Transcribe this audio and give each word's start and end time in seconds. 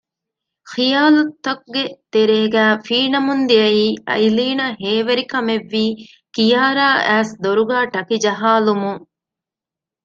ޚިޔާލުތަކުގެ 0.71 1.83
ތެރޭގައި 2.13 2.75
ފީނަމުންދިޔަ 2.85 3.67
އައިލީނަށް 4.07 4.75
ހޭވެރިކަމެއްވީ 4.83 5.85
ކިޔާރާާ 6.35 6.91
އައިސް 7.07 7.33
ދޮރުގައި 7.43 7.87
ޓަކި 7.93 8.17
ޖަހާލުމުން 8.25 9.01